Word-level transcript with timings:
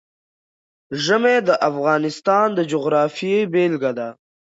ژمی 1.03 1.37
د 1.47 1.49
افغانستان 1.69 2.47
د 2.57 2.59
جغرافیې 2.71 3.37
بېلګه 3.53 3.91
ده. 3.97 4.09